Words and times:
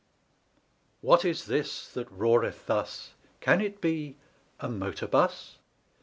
What 1.01 1.23
is 1.23 1.45
this 1.45 1.87
that 1.89 2.09
roareth 2.09 2.65
thus? 2.65 3.13
Can 3.39 3.61
it 3.61 3.81
be 3.81 4.15
a 4.59 4.67
Motor 4.67 5.05
Bus? 5.05 5.59